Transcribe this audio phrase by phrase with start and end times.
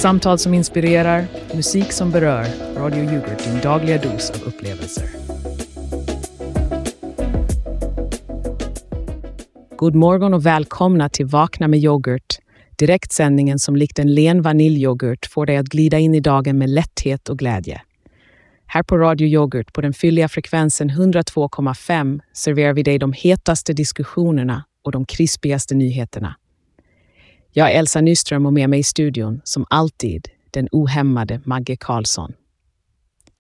[0.00, 2.46] Samtal som inspirerar, musik som berör.
[2.76, 5.04] Radio Yoghurt, din dagliga dos av upplevelser.
[9.76, 12.38] God morgon och välkomna till Vakna med yoghurt.
[12.78, 17.28] Direktsändningen som likt en len vaniljyoghurt får dig att glida in i dagen med lätthet
[17.28, 17.82] och glädje.
[18.66, 24.64] Här på Radio Yoghurt på den fylliga frekvensen 102,5 serverar vi dig de hetaste diskussionerna
[24.84, 26.36] och de krispigaste nyheterna.
[27.52, 32.32] Jag är Elsa Nyström och med mig i studion, som alltid, den ohämmade Magge Karlsson.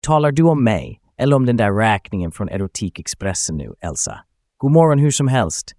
[0.01, 4.21] Talar du om mig eller om den där räkningen från Erotikexpressen nu, Elsa?
[4.57, 5.75] God morgon hur som helst.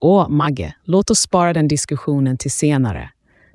[0.00, 3.10] Åh, Magge, låt oss spara den diskussionen till senare.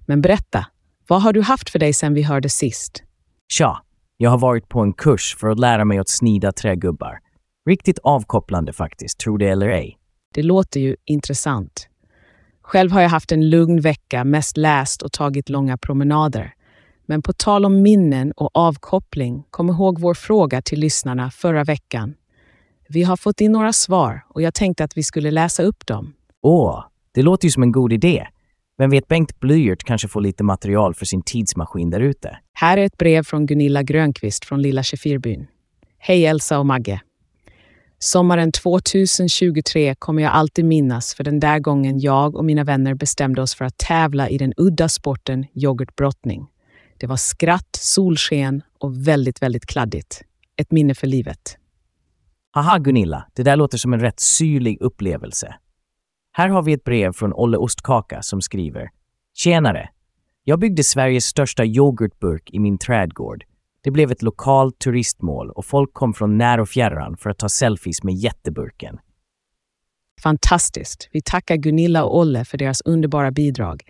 [0.05, 0.65] Men berätta,
[1.07, 3.03] vad har du haft för dig sedan vi hörde sist?
[3.47, 3.81] Tja,
[4.17, 7.19] jag har varit på en kurs för att lära mig att snida trägubbar.
[7.69, 9.97] Riktigt avkopplande faktiskt, tro det eller ej.
[10.33, 11.87] Det låter ju intressant.
[12.67, 16.53] Själv har jag haft en lugn vecka, mest läst och tagit långa promenader.
[17.05, 22.13] Men på tal om minnen och avkoppling, kom ihåg vår fråga till lyssnarna förra veckan.
[22.89, 26.13] Vi har fått in några svar och jag tänkte att vi skulle läsa upp dem.
[26.41, 28.27] Åh, det låter ju som en god idé.
[28.77, 32.37] Vem vet, Bengt Blyert kanske får lite material för sin tidsmaskin där ute.
[32.53, 35.47] Här är ett brev från Gunilla Grönqvist från Lilla Kefirbyn.
[35.97, 37.01] Hej Elsa och Magge.
[37.99, 43.41] Sommaren 2023 kommer jag alltid minnas för den där gången jag och mina vänner bestämde
[43.41, 46.47] oss för att tävla i den udda sporten yoghurtbrottning.
[46.97, 50.21] Det var skratt, solsken och väldigt, väldigt kladdigt.
[50.55, 51.57] Ett minne för livet.
[52.51, 55.55] Haha Gunilla, det där låter som en rätt syrlig upplevelse.
[56.31, 58.89] Här har vi ett brev från Olle Ostkaka som skriver
[59.33, 59.89] Tjenare!
[60.43, 63.43] Jag byggde Sveriges största yoghurtburk i min trädgård.
[63.87, 67.49] Det blev ett lokalt turistmål och folk kom från när och fjärran för att ta
[67.49, 68.99] selfies med jätteburken.
[70.23, 71.09] Fantastiskt!
[71.11, 73.83] Vi tackar Gunilla och Olle för deras underbara bidrag.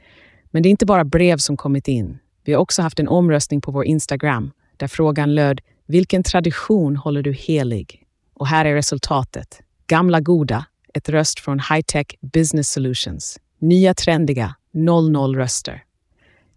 [0.45, 2.17] Men det är inte bara brev som kommit in.
[2.45, 7.21] Vi har också haft en omröstning på vår Instagram där frågan löd Vilken tradition håller
[7.21, 8.05] du helig?
[8.33, 9.61] Och här är resultatet.
[9.87, 13.39] Gamla goda, ett röst från Hightech Business Solutions.
[13.59, 15.83] Nya trendiga, 00 röster.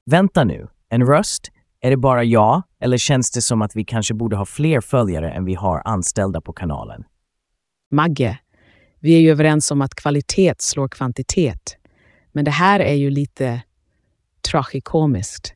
[0.07, 1.51] Vänta nu, en röst?
[1.81, 5.31] Är det bara jag, eller känns det som att vi kanske borde ha fler följare
[5.31, 7.05] än vi har anställda på kanalen?
[7.91, 8.39] Magge,
[9.01, 11.77] vi är ju överens om att kvalitet slår kvantitet.
[12.33, 13.63] Men det här är ju lite
[14.51, 15.55] tragikomiskt.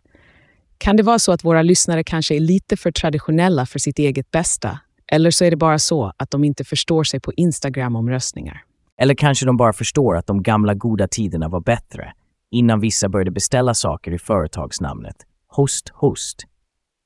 [0.79, 4.31] Kan det vara så att våra lyssnare kanske är lite för traditionella för sitt eget
[4.31, 4.79] bästa?
[5.13, 8.63] Eller så är det bara så att de inte förstår sig på Instagram-omröstningar.
[8.99, 12.13] Eller kanske de bara förstår att de gamla goda tiderna var bättre,
[12.51, 15.17] innan vissa började beställa saker i företagsnamnet.
[15.49, 16.47] Host, host.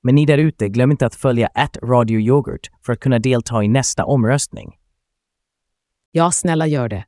[0.02, 3.64] Men ni där ute, glöm inte att följa at Radio Yoghurt för att kunna delta
[3.64, 4.76] i nästa omröstning.
[6.12, 7.04] Ja, snälla gör det.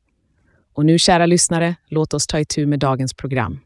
[0.72, 3.58] Och nu, kära lyssnare, låt oss ta itu med dagens program.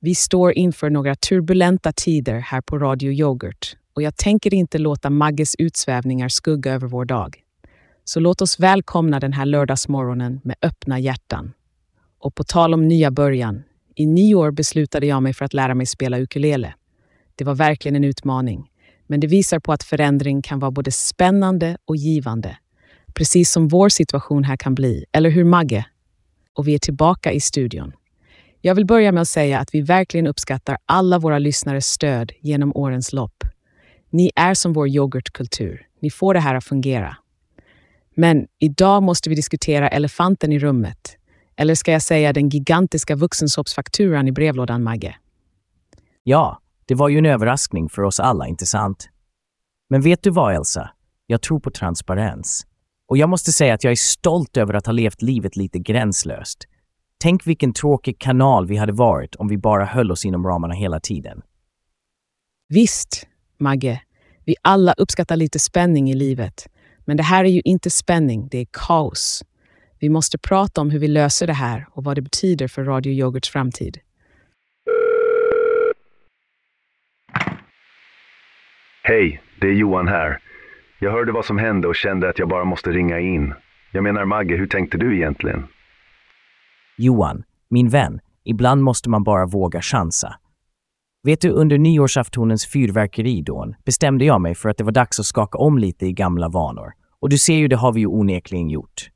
[0.00, 5.10] Vi står inför några turbulenta tider här på Radio Yoghurt och jag tänker inte låta
[5.10, 7.36] Magges utsvävningar skugga över vår dag.
[8.04, 11.52] Så låt oss välkomna den här lördagsmorgonen med öppna hjärtan.
[12.18, 13.62] Och på tal om nya början,
[13.94, 16.74] i nio år beslutade jag mig för att lära mig spela ukulele.
[17.34, 18.70] Det var verkligen en utmaning,
[19.06, 22.56] men det visar på att förändring kan vara både spännande och givande.
[23.14, 25.84] Precis som vår situation här kan bli, eller hur Magge?
[26.52, 27.92] Och vi är tillbaka i studion.
[28.60, 32.76] Jag vill börja med att säga att vi verkligen uppskattar alla våra lyssnares stöd genom
[32.76, 33.44] årens lopp.
[34.10, 35.86] Ni är som vår yoghurtkultur.
[36.00, 37.16] Ni får det här att fungera.
[38.14, 41.16] Men idag måste vi diskutera elefanten i rummet.
[41.56, 45.16] Eller ska jag säga den gigantiska vuxensoppsfakturan i brevlådan, Magge?
[46.22, 49.08] Ja, det var ju en överraskning för oss alla, inte sant?
[49.90, 50.90] Men vet du vad, Elsa?
[51.26, 52.66] Jag tror på transparens.
[53.08, 56.64] Och jag måste säga att jag är stolt över att ha levt livet lite gränslöst.
[57.18, 61.00] Tänk vilken tråkig kanal vi hade varit om vi bara höll oss inom ramarna hela
[61.00, 61.42] tiden.
[62.68, 63.26] Visst,
[63.58, 64.02] Magge.
[64.44, 66.66] Vi alla uppskattar lite spänning i livet.
[67.04, 69.44] Men det här är ju inte spänning, det är kaos.
[69.98, 73.12] Vi måste prata om hur vi löser det här och vad det betyder för Radio
[73.12, 73.98] Yoghurts framtid.
[79.02, 80.38] Hej, det är Johan här.
[80.98, 83.54] Jag hörde vad som hände och kände att jag bara måste ringa in.
[83.92, 85.66] Jag menar Magge, hur tänkte du egentligen?
[86.96, 90.34] Johan, min vän, ibland måste man bara våga chansa.
[91.22, 95.58] Vet du, under nyårsaftonens fyrverkeridån bestämde jag mig för att det var dags att skaka
[95.58, 96.92] om lite i gamla vanor.
[97.20, 99.10] Och du ser ju, det har vi ju onekligen gjort.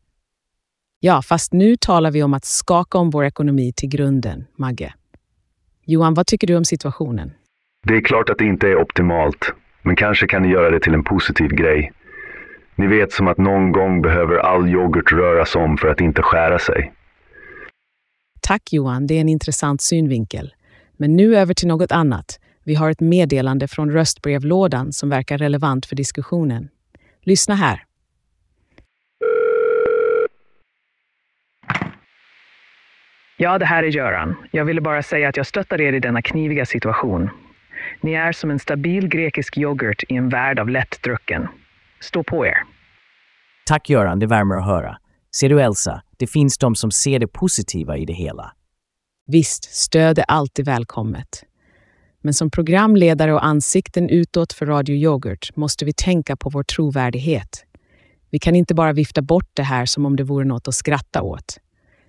[1.00, 4.94] Ja, fast nu talar vi om att skaka om vår ekonomi till grunden, Magge.
[5.84, 7.32] Johan, vad tycker du om situationen?
[7.86, 10.94] Det är klart att det inte är optimalt, men kanske kan ni göra det till
[10.94, 11.92] en positiv grej.
[12.74, 16.58] Ni vet som att någon gång behöver all yoghurt röras om för att inte skära
[16.58, 16.92] sig.
[18.40, 20.54] Tack Johan, det är en intressant synvinkel.
[20.96, 22.40] Men nu över till något annat.
[22.64, 26.68] Vi har ett meddelande från röstbrevlådan som verkar relevant för diskussionen.
[27.22, 27.84] Lyssna här.
[33.36, 34.34] Ja, det här är Göran.
[34.50, 37.30] Jag ville bara säga att jag stöttar er i denna kniviga situation.
[38.00, 41.48] Ni är som en stabil grekisk yoghurt i en värld av lättdrucken.
[42.00, 42.56] Stå på er.
[43.66, 44.96] Tack Göran, det värmer att höra.
[45.36, 48.52] Ser du Elsa, det finns de som ser det positiva i det hela.
[49.26, 51.44] Visst, stöd är alltid välkommet.
[52.22, 57.64] Men som programledare och ansikten utåt för Radio Yoghurt måste vi tänka på vår trovärdighet.
[58.30, 61.22] Vi kan inte bara vifta bort det här som om det vore något att skratta
[61.22, 61.58] åt.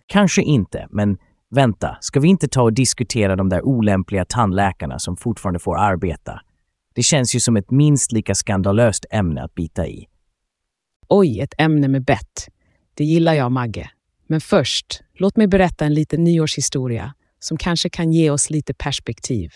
[0.07, 1.17] Kanske inte, men
[1.49, 6.41] vänta, ska vi inte ta och diskutera de där olämpliga tandläkarna som fortfarande får arbeta?
[6.93, 10.07] Det känns ju som ett minst lika skandalöst ämne att bita i.
[11.07, 12.47] Oj, ett ämne med bett.
[12.93, 13.89] Det gillar jag, Magge.
[14.27, 19.53] Men först, låt mig berätta en liten nyårshistoria som kanske kan ge oss lite perspektiv.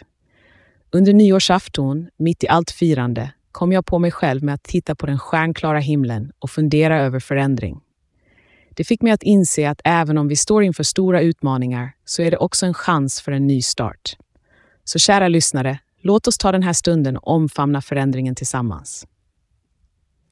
[0.91, 5.05] Under nyårsafton, mitt i allt firande, kom jag på mig själv med att titta på
[5.05, 7.81] den stjärnklara himlen och fundera över förändring.
[8.75, 12.31] Det fick mig att inse att även om vi står inför stora utmaningar så är
[12.31, 14.17] det också en chans för en ny start.
[14.83, 19.07] Så kära lyssnare, låt oss ta den här stunden och omfamna förändringen tillsammans.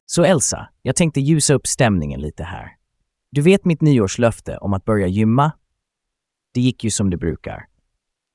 [0.06, 2.72] Så Elsa, jag tänkte ljusa upp stämningen lite här.
[3.32, 5.52] Du vet mitt nyårslöfte om att börja gymma?
[6.54, 7.66] Det gick ju som det brukar.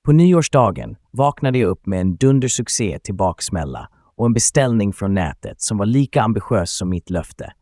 [0.04, 5.60] På nyårsdagen vaknade jag upp med en dundersuccé till baksmälla och en beställning från nätet
[5.60, 7.52] som var lika ambitiös som mitt löfte.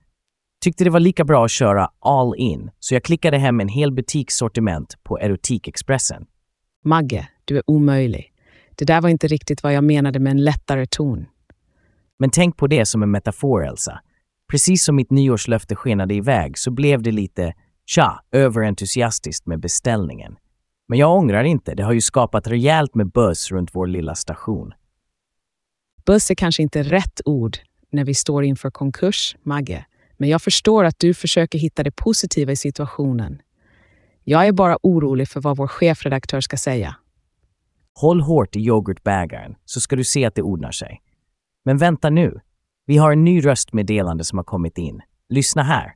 [0.64, 3.93] Tyckte det var lika bra att köra all in, så jag klickade hem en hel
[3.93, 6.26] butikssortiment på Erotikexpressen.
[6.84, 8.32] Magge, du är omöjlig.
[8.75, 11.26] Det där var inte riktigt vad jag menade med en lättare ton.
[12.19, 14.00] Men tänk på det som en metafor, Elsa.
[14.50, 17.55] Precis som mitt nyårslöfte skenade iväg så blev det lite,
[17.87, 20.37] tja, överentusiastiskt med beställningen.
[20.88, 24.72] Men jag ångrar inte, det har ju skapat rejält med buzz runt vår lilla station.
[26.06, 27.56] Buzz är kanske inte rätt ord
[27.93, 29.84] när vi står inför konkurs, Magge.
[30.16, 33.43] Men jag förstår att du försöker hitta det positiva i situationen.
[34.25, 36.96] Jag är bara orolig för vad vår chefredaktör ska säga.
[37.94, 41.02] Håll hårt i yoghurtbägaren så ska du se att det ordnar sig.
[41.64, 42.40] Men vänta nu.
[42.87, 45.00] Vi har en ny röstmeddelande som har kommit in.
[45.28, 45.94] Lyssna här.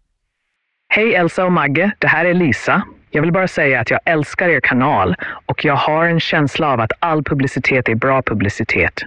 [0.88, 2.82] Hej Elsa och Magge, det här är Lisa.
[3.10, 5.14] Jag vill bara säga att jag älskar er kanal
[5.46, 9.02] och jag har en känsla av att all publicitet är bra publicitet.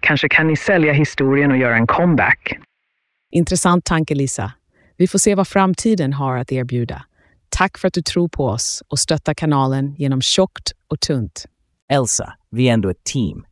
[0.00, 2.58] Kanske kan ni sälja historien och göra en comeback.
[3.34, 4.52] Intressant tanke, Lisa.
[4.96, 7.04] Vi får se vad framtiden har att erbjuda.
[7.48, 11.46] Tack för att du tror på oss och stöttar kanalen genom tjockt och tunt.
[11.92, 13.44] Elsa, vi är ändå ett team.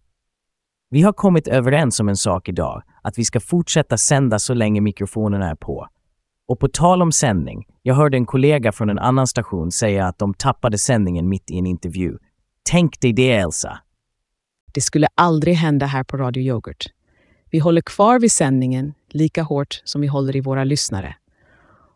[0.90, 4.80] Vi har kommit överens om en sak idag, att vi ska fortsätta sända så länge
[4.80, 5.88] mikrofonerna är på.
[6.48, 10.18] Och på tal om sändning, jag hörde en kollega från en annan station säga att
[10.18, 12.18] de tappade sändningen mitt i en intervju.
[12.62, 13.78] Tänk dig det, Elsa!
[14.74, 16.86] Det skulle aldrig hända här på Radio Yoghurt.
[17.50, 21.16] Vi håller kvar vid sändningen lika hårt som vi håller i våra lyssnare.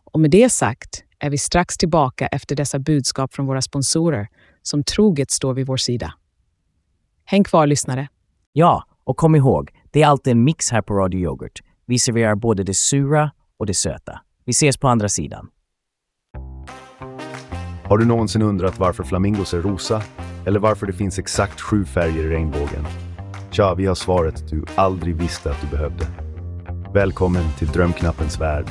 [0.04, 4.28] Och med det sagt är vi strax tillbaka efter dessa budskap från våra sponsorer
[4.62, 6.14] som troget står vid vår sida.
[7.24, 8.08] Häng kvar, lyssnare.
[8.52, 11.62] Ja, och kom ihåg, det är alltid en mix här på Radio Yoghurt.
[11.86, 14.20] Vi serverar både det sura och det söta.
[14.44, 15.48] Vi ses på andra sidan.
[17.84, 20.02] Har du någonsin undrat varför flamingos är rosa?
[20.46, 22.86] Eller varför det finns exakt sju färger i regnbågen?
[23.50, 26.23] Tja, vi har svaret du aldrig visste att du behövde.
[26.94, 28.66] Välkommen till Drömknappens värld.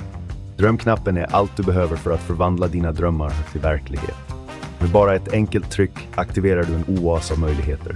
[0.58, 4.18] Drömknappen är allt du behöver för att förvandla dina drömmar till verklighet.
[4.80, 7.96] Med bara ett enkelt tryck aktiverar du en oas av möjligheter.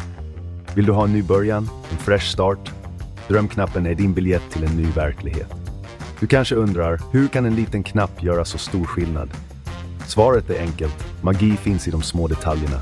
[0.76, 2.72] Vill du ha en ny början, en fresh start?
[3.28, 5.54] Drömknappen är din biljett till en ny verklighet.
[6.20, 9.30] Du kanske undrar, hur kan en liten knapp göra så stor skillnad?
[10.08, 11.06] Svaret är enkelt.
[11.22, 12.82] Magi finns i de små detaljerna.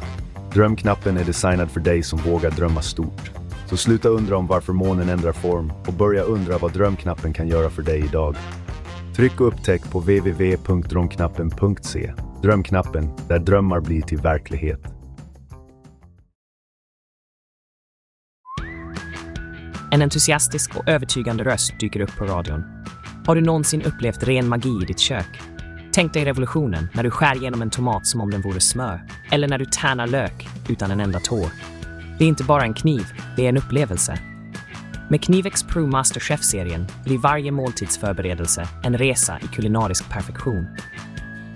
[0.53, 3.31] Drömknappen är designad för dig som vågar drömma stort.
[3.65, 7.69] Så sluta undra om varför månen ändrar form och börja undra vad drömknappen kan göra
[7.69, 8.35] för dig idag.
[9.15, 12.13] Tryck och upptäck på www.drömknappen.se.
[12.41, 14.81] Drömknappen, där drömmar blir till verklighet.
[19.91, 22.63] En entusiastisk och övertygande röst dyker upp på radion.
[23.25, 25.41] Har du någonsin upplevt ren magi i ditt kök?
[25.93, 29.01] Tänk dig revolutionen när du skär genom en tomat som om den vore smör.
[29.31, 31.74] Eller när du tärnar lök utan en enda tår.
[32.17, 33.05] Det är inte bara en kniv,
[33.35, 34.19] det är en upplevelse.
[35.09, 40.67] Med Knivex Pro Masterchef-serien blir varje måltidsförberedelse en resa i kulinarisk perfektion.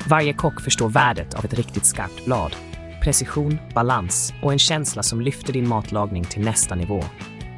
[0.07, 2.55] Varje kock förstår värdet av ett riktigt skarpt blad.
[3.03, 7.03] Precision, balans och en känsla som lyfter din matlagning till nästa nivå.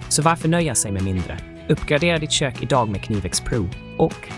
[0.10, 1.38] Så varför nöja sig med mindre?
[1.70, 4.30] Uppgradera ditt kök idag med Knivex Pro och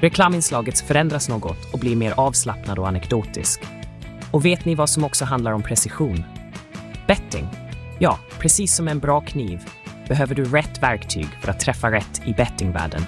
[0.00, 3.60] reklaminslaget förändras något och blir mer avslappnad och anekdotisk.
[4.30, 6.24] Och vet ni vad som också handlar om precision?
[7.06, 7.48] Betting.
[7.98, 9.60] Ja, precis som en bra kniv
[10.08, 13.02] behöver du rätt verktyg för att träffa rätt i bettingvärlden.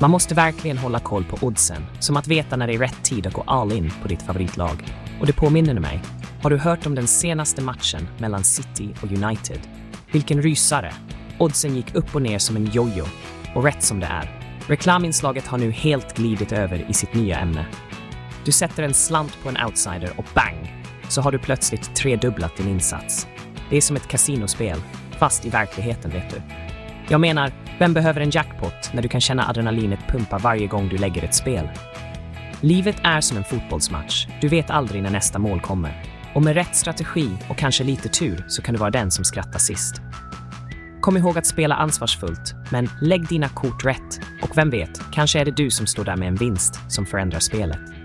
[0.00, 3.26] Man måste verkligen hålla koll på oddsen, som att veta när det är rätt tid
[3.26, 4.84] att gå all in på ditt favoritlag.
[5.20, 6.02] Och det påminner mig,
[6.42, 9.60] har du hört om den senaste matchen mellan City och United?
[10.12, 10.92] Vilken rysare!
[11.38, 13.04] Oddsen gick upp och ner som en jojo.
[13.54, 14.40] Och rätt som det är.
[14.66, 17.66] Reklaminslaget har nu helt glidit över i sitt nya ämne.
[18.44, 20.79] Du sätter en slant på en outsider och bang!
[21.10, 23.28] Så har du plötsligt tredubblat din insats.
[23.70, 24.80] Det är som ett kasinospel,
[25.18, 26.42] fast i verkligheten vet du.
[27.08, 30.98] Jag menar, vem behöver en jackpot när du kan känna adrenalinet pumpa varje gång du
[30.98, 31.68] lägger ett spel?
[32.60, 34.26] Livet är som en fotbollsmatch.
[34.40, 36.04] Du vet aldrig när nästa mål kommer.
[36.34, 39.58] Och med rätt strategi och kanske lite tur så kan du vara den som skrattar
[39.58, 39.94] sist.
[41.00, 44.20] Kom ihåg att spela ansvarsfullt, men lägg dina kort rätt.
[44.42, 47.40] Och vem vet, kanske är det du som står där med en vinst som förändrar
[47.40, 47.99] spelet.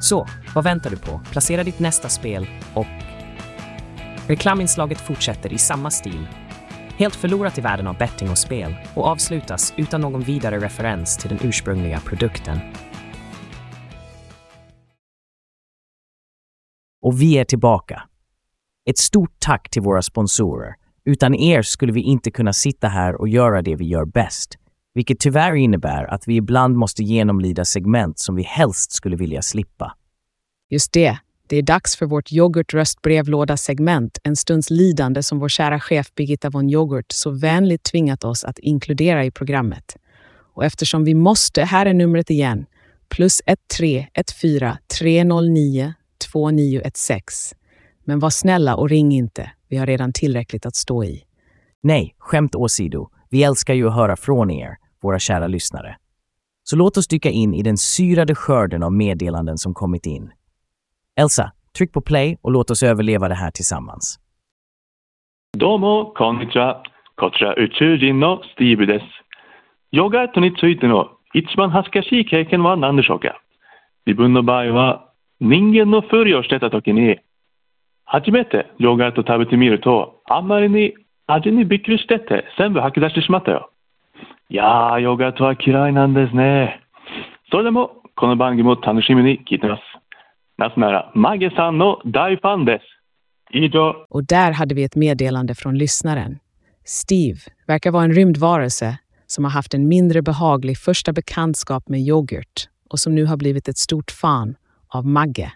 [0.00, 1.20] Så, vad väntar du på?
[1.32, 2.86] Placera ditt nästa spel och...
[4.28, 6.28] Reklaminslaget fortsätter i samma stil.
[6.96, 11.28] Helt förlorat i världen av betting och spel och avslutas utan någon vidare referens till
[11.28, 12.58] den ursprungliga produkten.
[17.02, 18.02] Och vi är tillbaka.
[18.90, 20.74] Ett stort tack till våra sponsorer.
[21.04, 24.58] Utan er skulle vi inte kunna sitta här och göra det vi gör bäst.
[24.98, 29.94] Vilket tyvärr innebär att vi ibland måste genomlida segment som vi helst skulle vilja slippa.
[30.70, 36.14] Just det, det är dags för vårt yoghurt-röstbrevlåda-segment, en stunds lidande som vår kära chef
[36.14, 39.96] Birgitta von Yoghurt så vänligt tvingat oss att inkludera i programmet.
[40.54, 42.66] Och eftersom vi måste, här är numret igen,
[43.08, 45.94] plus 1314 309
[46.32, 47.58] 2916.
[48.04, 51.24] Men var snälla och ring inte, vi har redan tillräckligt att stå i.
[51.82, 53.10] Nej, skämt åsido.
[53.30, 55.96] Vi älskar ju att höra från er, våra kära lyssnare.
[56.62, 60.32] Så låt oss dyka in i den syrade skörden av meddelanden som kommit in.
[61.20, 64.18] Elsa, tryck på play och låt oss överleva det här tillsammans.
[65.58, 66.82] Domo konnichiwa,
[67.14, 69.02] kotra utsujin no Steve des.
[69.90, 70.50] Yoga to ni
[70.82, 73.40] no ichiban hasukashii keiken wa nan deshou ka?
[74.08, 77.18] 自分の場合は人間のふりをしてた時に
[78.04, 80.94] 初めてヨーグルト食べてみるとあんまりに
[81.26, 83.70] 味にびっくりしてて全部吐き出してしまったよ
[84.49, 86.81] いやー、ヨガートは嫌いなんですね。
[87.51, 89.81] それでもこの番組も楽しみに聞いてます。
[90.57, 92.93] なぜなら、マゲさんの大ファンです。
[93.53, 94.05] 以上。
[94.09, 96.39] Och där hade vi ett meddelande från lyssnaren.
[96.85, 102.69] Steve verkar vara en rymdvarelse som har haft en mindre behaglig första bekantskap med yoghurt
[102.89, 104.55] och som nu har blivit ett stort fan
[104.87, 105.51] av Magge.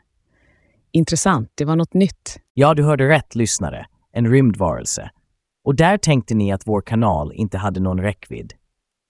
[0.91, 2.39] Intressant, det var något nytt.
[2.53, 3.85] Ja, du hörde rätt lyssnare.
[4.11, 5.09] En rymdvarelse.
[5.64, 8.52] Och där tänkte ni att vår kanal inte hade någon räckvidd.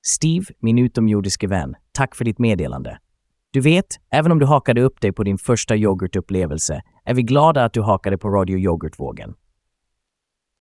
[0.06, 2.99] Steve, min utomjordiske vän, tack för ditt meddelande.
[3.50, 7.64] Du vet, även om du hakade upp dig på din första yoghurtupplevelse är vi glada
[7.64, 9.35] att du hakade på Radio Yoghurtvågen.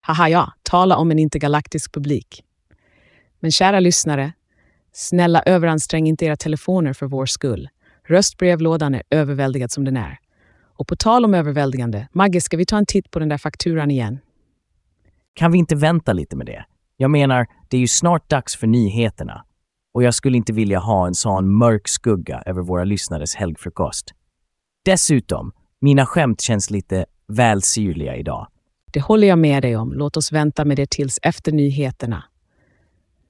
[0.02, 2.44] Haha ja, tala om en intergalaktisk publik.
[3.40, 4.34] Men kära lyssnare,
[4.94, 7.70] snälla överansträng inte era telefoner för vår skull.
[8.08, 10.18] Röstbrevlådan är överväldigad som den är.
[10.78, 13.92] Och på tal om överväldigande, Magge, ska vi ta en titt på den där fakturan
[13.92, 14.20] igen?
[15.34, 16.66] Kan vi inte vänta lite med det?
[16.98, 19.46] Jag menar, det är ju snart dags för nyheterna.
[19.94, 24.14] Och jag skulle inte vilja ha en sån mörk skugga över våra lyssnares helgfrukost.
[24.86, 28.48] Dessutom, mina skämt känns lite väl syrliga idag.
[28.92, 29.94] Det håller jag med dig om.
[29.94, 32.24] Låt oss vänta med det tills efter nyheterna.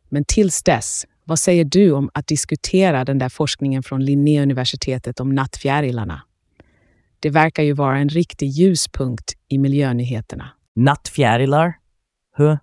[0.09, 5.35] Men tills dess, vad säger du om att diskutera den där forskningen från Linnéuniversitetet om
[5.35, 6.21] nattfjärilarna?
[7.19, 10.49] Det verkar ju vara en riktig ljuspunkt i miljönyheterna.
[10.75, 11.78] Nattfjärilar?
[12.37, 12.57] Huh?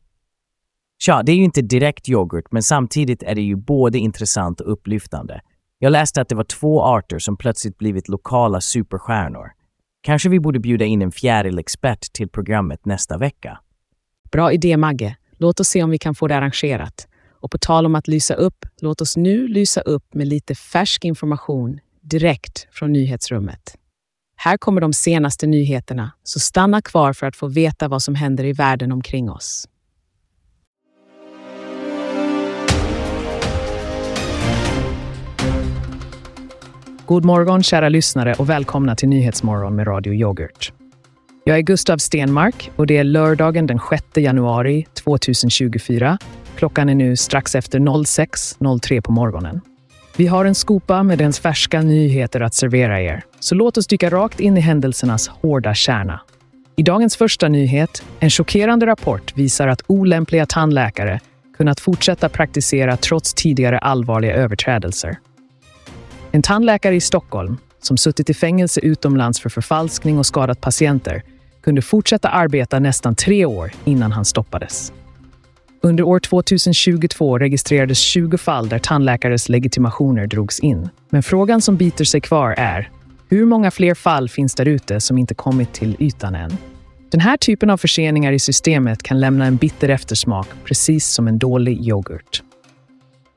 [0.99, 4.73] Tja, det är ju inte direkt yoghurt, men samtidigt är det ju både intressant och
[4.73, 5.40] upplyftande.
[5.78, 9.50] Jag läste att det var två arter som plötsligt blivit lokala superstjärnor.
[10.00, 13.58] Kanske vi borde bjuda in en fjärilexpert till programmet nästa vecka.
[14.32, 15.16] Bra idé, Magge.
[15.38, 17.08] Låt oss se om vi kan få det arrangerat.
[17.40, 21.04] Och på tal om att lysa upp, låt oss nu lysa upp med lite färsk
[21.04, 23.78] information direkt från nyhetsrummet.
[24.36, 28.44] Här kommer de senaste nyheterna, så stanna kvar för att få veta vad som händer
[28.44, 29.68] i världen omkring oss.
[37.06, 40.72] God morgon kära lyssnare och välkomna till Nyhetsmorgon med Radio Yoghurt.
[41.44, 46.18] Jag är Gustav Stenmark och det är lördagen den 6 januari 2024.
[46.56, 49.60] Klockan är nu strax efter 06.03 på morgonen.
[50.18, 54.11] Vi har en skopa med ens färska nyheter att servera er, så låt oss dyka
[54.11, 56.20] rakt in i händelsernas hårda kärna.
[56.76, 61.20] I dagens första nyhet, en chockerande rapport visar att olämpliga tandläkare
[61.56, 65.18] kunnat fortsätta praktisera trots tidigare allvarliga överträdelser.
[66.32, 71.23] En tandläkare i Stockholm, som suttit i fängelse utomlands för förfalskning och skadat patienter,
[71.62, 74.92] kunde fortsätta arbeta nästan tre år innan han stoppades.
[75.80, 80.88] Under år 2022 registrerades 20 fall där tandläkares legitimationer drogs in.
[81.11, 82.90] Men frågan som biter sig kvar är,
[83.28, 86.56] hur många fler fall finns där ute som inte kommit till ytan än?
[87.11, 91.38] Den här typen av förseningar i systemet kan lämna en bitter eftersmak, precis som en
[91.38, 92.42] dålig yoghurt.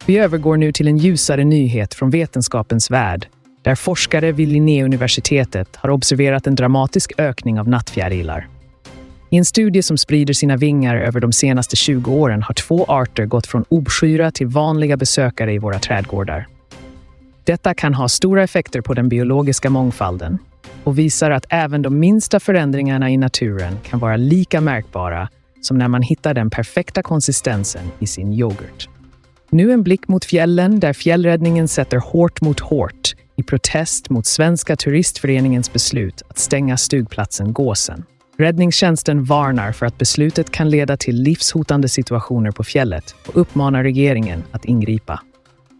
[0.05, 3.27] Vi övergår nu till en ljusare nyhet från vetenskapens värld,
[3.61, 8.47] där forskare vid Linnéuniversitetet har observerat en dramatisk ökning av nattfjärilar.
[9.31, 13.25] I en studie som sprider sina vingar över de senaste 20 åren har två arter
[13.25, 16.47] gått från obskyra till vanliga besökare i våra trädgårdar.
[17.43, 20.37] Detta kan ha stora effekter på den biologiska mångfalden
[20.83, 25.29] och visar att även de minsta förändringarna i naturen kan vara lika märkbara
[25.61, 28.89] som när man hittar den perfekta konsistensen i sin yoghurt.
[29.49, 34.75] Nu en blick mot fjällen där fjällräddningen sätter hårt mot hårt i protest mot Svenska
[34.75, 38.03] turistföreningens beslut att stänga stugplatsen Gåsen.
[38.39, 44.43] Räddningstjänsten varnar för att beslutet kan leda till livshotande situationer på fjället och uppmanar regeringen
[44.51, 45.21] att ingripa.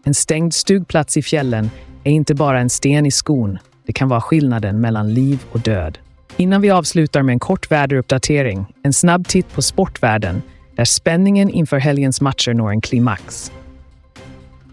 [0.04, 1.70] En stängd stugplats i fjällen
[2.04, 5.98] är inte bara en sten i skon, det kan vara skillnaden mellan liv och död.
[6.36, 10.42] Innan vi avslutar med en kort väderuppdatering, en snabb titt på sportvärlden
[10.76, 13.52] där spänningen inför helgens matcher når en klimax.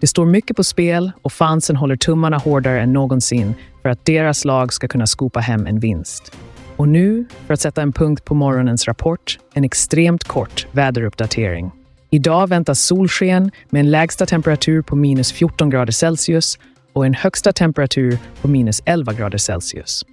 [0.00, 4.44] Det står mycket på spel och fansen håller tummarna hårdare än någonsin för att deras
[4.44, 6.32] lag ska kunna skopa hem en vinst.
[6.78, 11.70] Och nu, för att sätta en punkt på morgonens rapport, en extremt kort väderuppdatering.
[12.10, 16.58] Idag väntas solsken med en lägsta temperatur på minus 14 grader Celsius
[16.92, 20.04] och en högsta temperatur på minus 11 grader Celsius.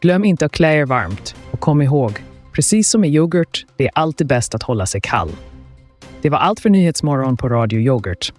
[0.00, 2.22] Glöm inte att klä er varmt och kom ihåg,
[2.52, 5.30] precis som med yoghurt, det är alltid bäst att hålla sig kall.
[6.22, 8.32] Det var allt för Nyhetsmorgon på Radio Yoghurt.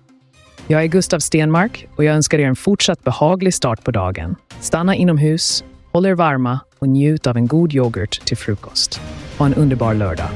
[0.68, 4.36] Jag är Gustav Stenmark och jag önskar er en fortsatt behaglig start på dagen.
[4.60, 9.00] Stanna inomhus, håll er varma och njut av en god yoghurt till frukost.
[9.38, 10.30] Ha en underbar lördag.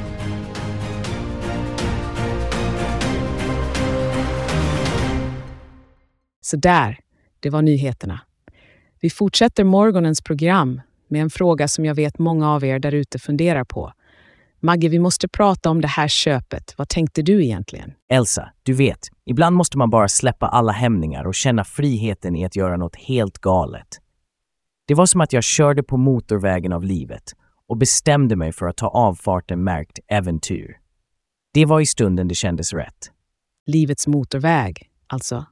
[6.42, 7.00] Så där,
[7.40, 8.20] det var nyheterna.
[9.02, 13.20] Vi fortsätter morgonens program med en fråga som jag vet många av er där ute
[13.20, 13.94] funderar på.
[14.60, 16.74] Magge, vi måste prata om det här köpet.
[16.78, 17.94] Vad tänkte du egentligen?
[18.12, 22.56] Elsa, du vet, ibland måste man bara släppa alla hämningar och känna friheten i att
[22.56, 24.00] göra något helt galet.
[24.90, 27.36] Det var som att jag körde på motorvägen av livet
[27.68, 30.78] och bestämde mig för att ta avfarten märkt äventyr.
[31.54, 33.12] Det var i stunden det kändes rätt.
[33.66, 35.46] Livets motorväg, alltså.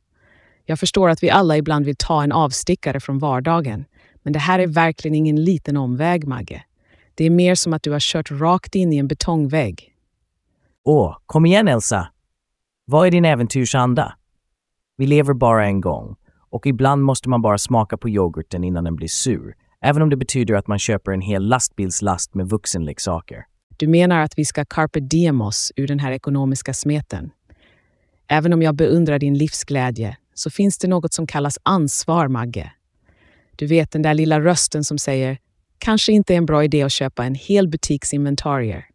[0.66, 3.86] Jag förstår att vi alla ibland vill ta en avstickare från vardagen,
[4.24, 6.64] men det här är verkligen ingen liten omväg, Magge.
[7.16, 9.94] Det är mer som att du har kört rakt in i en betongvägg.
[10.84, 12.08] Åh, kom igen Elsa!
[12.86, 14.14] Vad är din äventyrsanda?
[14.96, 16.16] Vi lever bara en gång
[16.50, 20.18] och ibland måste man bara smaka på yoghurten innan den blir sur, även om det
[20.18, 23.46] betyder att man köper en hel lastbilslast med vuxenleksaker.
[23.78, 27.32] Du menar att vi ska carpe diem oss ur den här ekonomiska smeten?
[28.28, 32.72] Även om jag beundrar din livsglädje så finns det något som kallas ansvar, Magge.
[33.56, 35.38] Du vet den där lilla rösten som säger
[35.78, 38.86] kanske inte är en bra idé att köpa en hel butiks inventarier.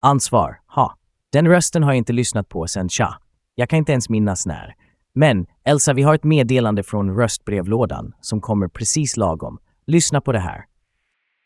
[0.00, 0.96] Ansvar, ha.
[1.32, 3.18] Den rösten har jag inte lyssnat på sen tja.
[3.54, 4.74] Jag kan inte ens minnas när.
[5.14, 9.58] Men Elsa, vi har ett meddelande från röstbrevlådan som kommer precis lagom.
[9.86, 10.64] Lyssna på det här.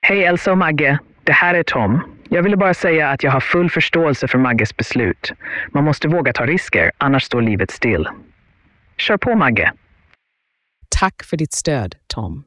[0.00, 0.98] Hej Elsa och Magge.
[1.24, 2.00] Det här är Tom.
[2.29, 5.33] Jag ville bara säga att jag har full förståelse för Magges beslut.
[5.72, 8.09] Man måste våga ta risker, annars står livet still.
[8.96, 9.72] Kör på Magge.
[10.88, 12.44] Tack för ditt stöd, Tom.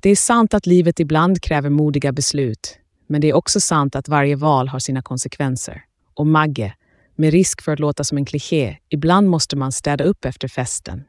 [0.00, 4.08] Det är sant att livet ibland kräver modiga beslut, men det är också sant att
[4.08, 5.84] varje val har sina konsekvenser.
[6.14, 6.74] Och Magge,
[7.22, 11.04] med risk för att låta som en kliché, ibland måste man städa upp efter festen.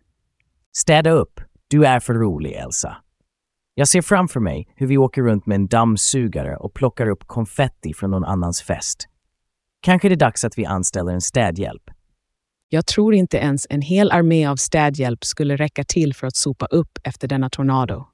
[0.76, 1.42] Städa upp.
[1.68, 2.98] Du är för rolig, Elsa.
[3.76, 7.94] Jag ser framför mig hur vi åker runt med en dammsugare och plockar upp konfetti
[7.94, 9.08] från någon annans fest.
[9.82, 11.84] Kanske det är dags att vi anställer en städhjälp.
[12.70, 16.66] Jag tror inte ens en hel armé av städhjälp skulle räcka till för att sopa
[16.66, 18.08] upp efter denna tornado.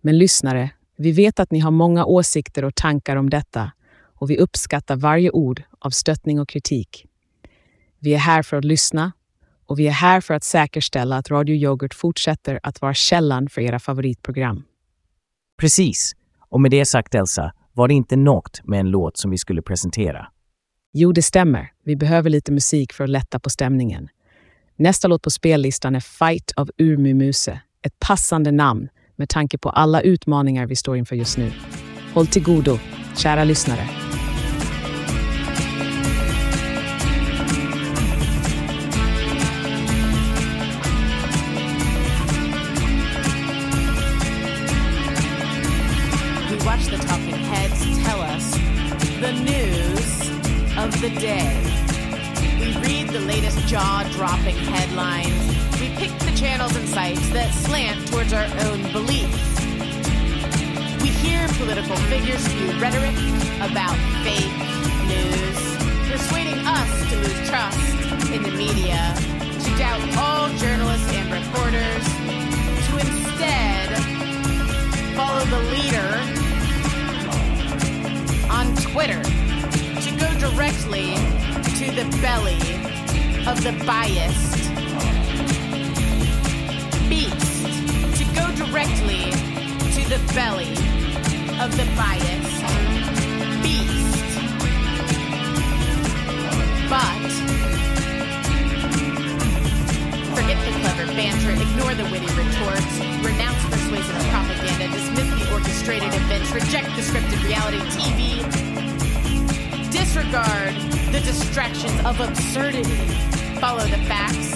[0.00, 3.72] Men lyssnare, vi vet att ni har många åsikter och tankar om detta
[4.24, 7.06] och vi uppskattar varje ord av stöttning och kritik.
[7.98, 9.12] Vi är här för att lyssna
[9.66, 13.60] och vi är här för att säkerställa att Radio Yoghurt fortsätter att vara källan för
[13.60, 14.62] era favoritprogram.
[15.60, 16.12] Precis.
[16.48, 19.62] Och med det sagt, Elsa, var det inte något med en låt som vi skulle
[19.62, 20.26] presentera.
[20.92, 21.72] Jo, det stämmer.
[21.84, 24.08] Vi behöver lite musik för att lätta på stämningen.
[24.76, 27.60] Nästa låt på spellistan är Fight av Urmumuse.
[27.82, 31.52] Ett passande namn med tanke på alla utmaningar vi står inför just nu.
[32.14, 32.78] Håll till godo,
[33.16, 34.03] kära lyssnare.
[50.94, 51.54] Of the day.
[52.60, 55.48] We read the latest jaw dropping headlines.
[55.80, 59.60] We pick the channels and sites that slant towards our own beliefs.
[61.02, 63.16] We hear political figures spew rhetoric
[63.58, 64.54] about fake
[65.10, 65.58] news,
[66.10, 69.14] persuading us to lose trust in the media,
[69.64, 72.04] to doubt all journalists and reporters,
[72.86, 73.88] to instead
[75.16, 76.10] follow the leader
[78.50, 79.22] on Twitter,
[80.02, 81.14] to go directly
[81.78, 82.58] to the belly
[83.46, 84.70] of the biased
[87.08, 87.64] beast,
[88.18, 89.30] to go directly
[89.94, 90.72] to the belly
[91.60, 92.62] of the biased
[93.62, 94.38] beast.
[96.90, 97.22] But
[100.34, 106.50] forget the clever banter, ignore the witty retorts, renounce persuasive propaganda, dismiss the orchestrated events,
[106.52, 107.78] reject the scripted reality.
[107.90, 108.73] TV,
[110.04, 110.74] disregard
[111.14, 113.06] the distractions of absurdity,
[113.58, 114.52] follow the facts.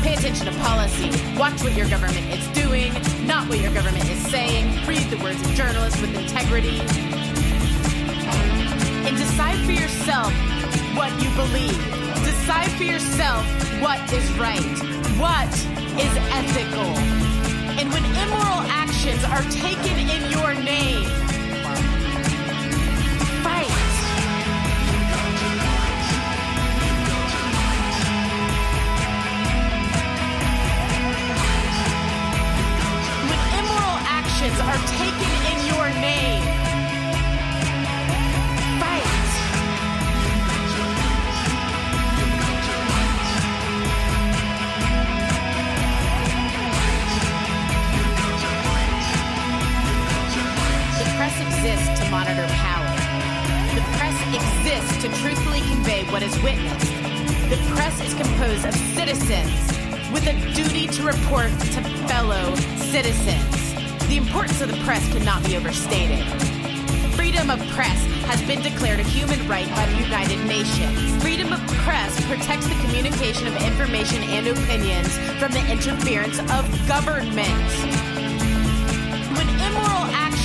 [0.00, 1.10] Pay attention to policy.
[1.36, 2.94] Watch what your government is doing,
[3.26, 4.64] not what your government is saying.
[4.86, 6.80] Read the words of journalists with integrity.
[9.06, 10.32] And decide for yourself
[10.96, 11.76] what you believe.
[12.24, 13.44] Decide for yourself
[13.82, 14.76] what is right,
[15.20, 15.52] what
[16.00, 16.88] is ethical.
[17.76, 21.25] And when immoral actions are taken in your name,
[52.16, 52.88] monitor power.
[53.76, 56.90] The press exists to truthfully convey what is witnessed.
[57.52, 59.52] The press is composed of citizens
[60.14, 62.54] with a duty to report to fellow
[62.88, 63.74] citizens.
[64.08, 66.24] The importance of the press cannot be overstated.
[67.12, 71.22] Freedom of press has been declared a human right by the United Nations.
[71.22, 77.60] Freedom of press protects the communication of information and opinions from the interference of government
[77.68, 78.05] when immoral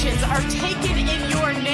[0.08, 1.71] are taken in your name.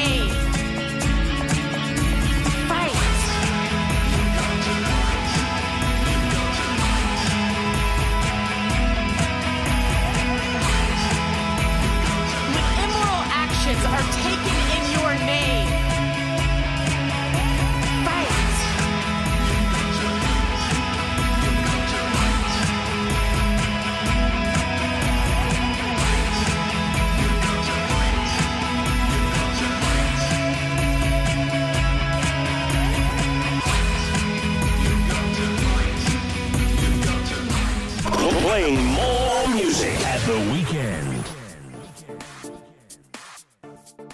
[40.27, 41.23] The weekend.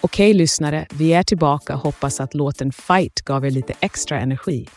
[0.02, 4.68] Okej lyssnare, vi är tillbaka och hoppas att låten Fight gav er lite extra energi.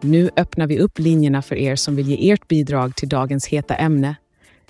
[0.00, 3.74] Nu öppnar vi upp linjerna för er som vill ge ert bidrag till dagens heta
[3.74, 4.16] ämne.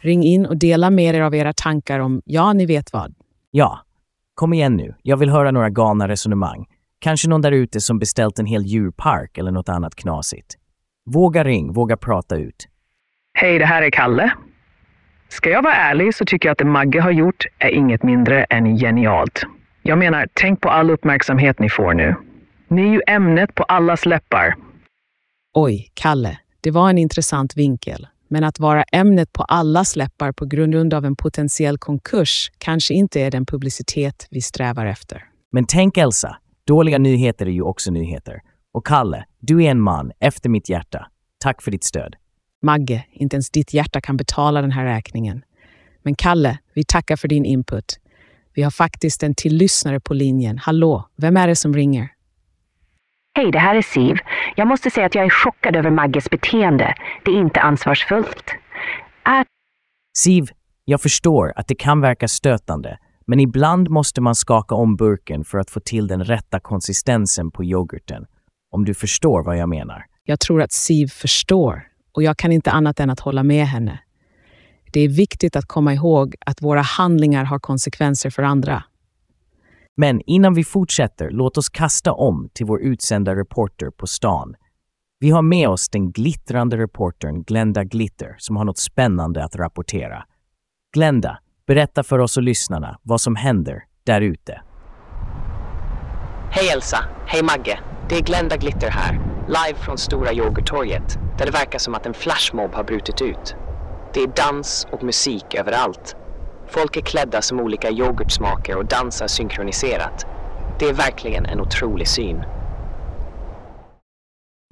[0.01, 3.14] Ring in och dela med er av era tankar om, ja, ni vet vad.
[3.51, 3.81] Ja,
[4.35, 4.94] kom igen nu.
[5.03, 6.66] Jag vill höra några galna resonemang.
[6.99, 10.55] Kanske någon där ute som beställt en hel djurpark eller något annat knasigt.
[11.07, 12.68] Våga ring, våga prata ut.
[13.33, 14.33] Hej, det här är Kalle.
[15.28, 18.44] Ska jag vara ärlig så tycker jag att det Magge har gjort är inget mindre
[18.44, 19.42] än genialt.
[19.82, 22.14] Jag menar, tänk på all uppmärksamhet ni får nu.
[22.68, 24.54] Ni är ju ämnet på allas läppar.
[25.54, 28.06] Oj, Kalle, det var en intressant vinkel.
[28.28, 33.20] Men att vara ämnet på allas läppar på grund av en potentiell konkurs kanske inte
[33.20, 35.24] är den publicitet vi strävar efter.
[35.52, 38.40] Men tänk Elsa, dåliga nyheter är ju också nyheter.
[38.72, 41.06] Och Kalle, du är en man efter mitt hjärta.
[41.38, 42.16] Tack för ditt stöd.
[42.64, 45.44] Magge, inte ens ditt hjärta kan betala den här räkningen.
[46.03, 47.98] Men Kalle, vi tackar för din input.
[48.55, 50.59] Vi har faktiskt en till lyssnare på linjen.
[50.59, 52.09] Hallå, vem är det som ringer?
[53.35, 54.16] Hej, det här är Siv.
[54.57, 56.94] Jag måste säga att jag är chockad över Magges beteende.
[57.24, 58.50] Det är inte ansvarsfullt.
[59.24, 59.44] Är
[60.16, 60.48] Siv,
[60.85, 65.59] jag förstår att det kan verka stötande, men ibland måste man skaka om burken för
[65.59, 68.27] att få till den rätta konsistensen på yoghurten.
[68.70, 70.05] Om du förstår vad jag menar.
[70.24, 73.98] Jag tror att Siv förstår och jag kan inte annat än att hålla med henne.
[74.92, 78.85] Det är viktigt att komma ihåg att våra handlingar har konsekvenser för andra.
[79.96, 84.55] Men innan vi fortsätter, låt oss kasta om till vår utsända reporter på stan.
[85.18, 90.24] Vi har med oss den glittrande reportern Glenda Glitter som har något spännande att rapportera.
[90.94, 94.61] Glenda, berätta för oss och lyssnarna vad som händer där ute.
[96.50, 97.79] Hej Elsa, hej Magge.
[98.09, 99.12] Det är Glenda Glitter här,
[99.46, 103.55] live från Stora Yoghurttorget, där det verkar som att en flashmob har brutit ut.
[104.14, 106.16] Det är dans och musik överallt.
[106.66, 110.27] Folk är klädda som olika yoghurtsmaker och dansar synkroniserat.
[110.79, 112.44] Det är verkligen en otrolig syn.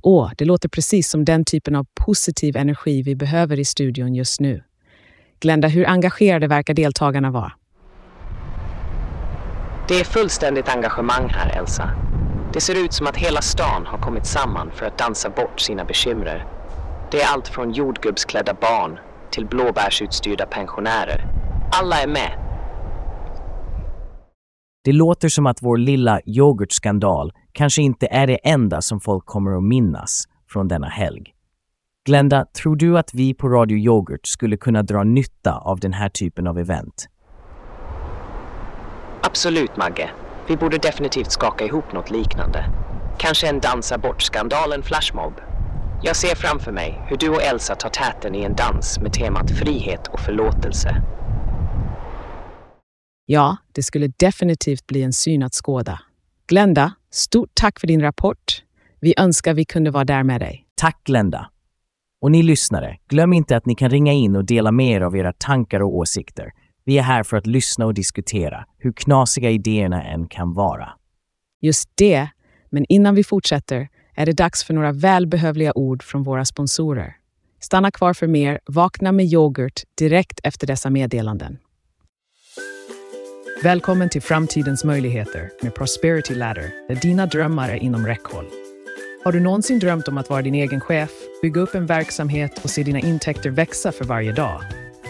[0.03, 4.41] Åh, det låter precis som den typen av positiv energi vi behöver i studion just
[4.41, 4.63] nu.
[5.41, 7.53] Glenda, hur engagerade verkar deltagarna vara?
[9.89, 11.91] Det är fullständigt engagemang här, Elsa.
[12.53, 15.85] Det ser ut som att hela stan har kommit samman för att dansa bort sina
[15.85, 16.47] bekymmer.
[17.13, 18.99] Det är allt från jordgubbsklädda barn
[19.31, 21.27] till blåbärsutstyrda pensionärer.
[21.73, 22.39] Alla är med.
[24.85, 29.57] Det låter som att vår lilla yoghurtskandal kanske inte är det enda som folk kommer
[29.57, 31.25] att minnas från denna helg.
[32.07, 36.09] Glenda, tror du att vi på Radio Yoghurt skulle kunna dra nytta av den här
[36.09, 37.09] typen av event?
[39.23, 40.11] Absolut, Magge.
[40.49, 42.65] Vi borde definitivt skaka ihop något liknande.
[43.19, 45.33] Kanske en dansa bort-skandalen flashmob.
[46.05, 49.51] Jag ser framför mig hur du och Elsa tar täten i en dans med temat
[49.51, 51.03] frihet och förlåtelse.
[53.27, 56.01] Ja, det skulle definitivt bli en syn att skåda.
[56.47, 58.63] Glenda, stort tack för din rapport.
[59.01, 60.67] Vi önskar vi kunde vara där med dig.
[60.75, 61.51] Tack Glenda!
[62.21, 65.17] Och ni lyssnare, glöm inte att ni kan ringa in och dela med er av
[65.17, 66.53] era tankar och åsikter.
[66.85, 70.89] Vi är här för att lyssna och diskutera, hur knasiga idéerna än kan vara.
[71.61, 72.29] Just det,
[72.71, 73.89] men innan vi fortsätter
[74.23, 77.17] är det dags för några välbehövliga ord från våra sponsorer.
[77.61, 81.59] Stanna kvar för mer Vakna med yoghurt direkt efter dessa meddelanden.
[83.63, 88.45] Välkommen till framtidens möjligheter med Prosperity Ladder, där dina drömmar är inom räckhåll.
[89.25, 91.11] Har du någonsin drömt om att vara din egen chef,
[91.43, 94.63] bygga upp en verksamhet och se dina intäkter växa för varje dag?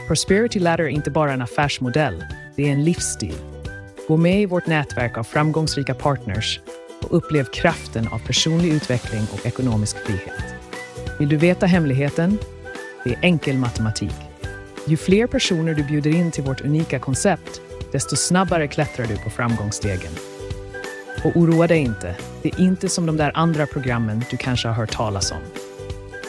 [0.07, 2.25] Prosperity Ladder är inte bara en affärsmodell,
[2.57, 3.37] det är en livsstil.
[4.09, 6.61] Gå med i vårt nätverk av framgångsrika partners
[7.05, 10.55] och upplev kraften av personlig utveckling och ekonomisk frihet.
[11.19, 12.39] Vill du veta hemligheten?
[13.05, 14.15] Det är enkel matematik.
[14.87, 17.61] Ju fler personer du bjuder in till vårt unika koncept,
[17.93, 20.13] desto snabbare klättrar du på framgångsstegen.
[21.25, 24.75] Och oroa dig inte, det är inte som de där andra programmen du kanske har
[24.75, 25.41] hört talas om.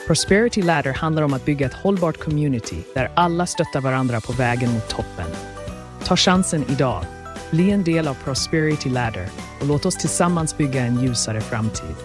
[0.08, 4.74] Prosperity Ladder handlar om att bygga ett hållbart community där alla stöttar varandra på vägen
[4.74, 5.28] mot toppen.
[6.06, 7.06] Ta chansen idag.
[7.54, 9.30] Bli en del av Prosperity Ladder
[9.62, 11.96] och låt oss tillsammans bygga en ljusare framtid.